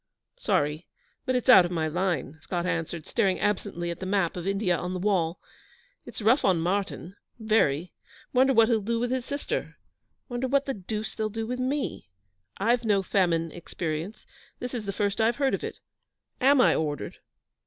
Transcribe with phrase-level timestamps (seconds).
[0.35, 0.87] 'Sorry,
[1.27, 4.75] but it's out of my line,' Scott answered, staring absently at the map of India
[4.75, 5.39] on the wall.
[6.07, 7.93] 'It's rough on Martyn very.
[8.33, 9.77] Wonder what he'll do with his sister.
[10.27, 12.09] Wonder what the deuce they'll do with me?
[12.57, 14.25] I've no famine experience.
[14.57, 15.79] This is the first I've heard of it.
[16.39, 17.17] Am I ordered?'